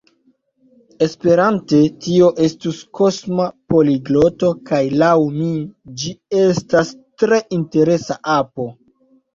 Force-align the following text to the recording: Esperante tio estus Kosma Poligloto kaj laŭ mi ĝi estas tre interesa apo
Esperante 1.07 1.81
tio 2.05 2.29
estus 2.47 2.79
Kosma 3.01 3.47
Poligloto 3.75 4.51
kaj 4.73 4.83
laŭ 5.05 5.13
mi 5.39 5.55
ĝi 6.01 6.19
estas 6.43 6.95
tre 7.23 7.45
interesa 7.63 8.19
apo 8.41 8.73